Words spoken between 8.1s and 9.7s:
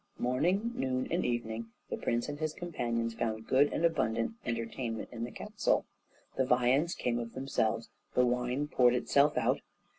the wine poured itself out.